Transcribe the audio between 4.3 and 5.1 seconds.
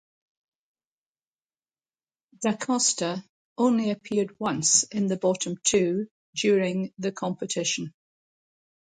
once in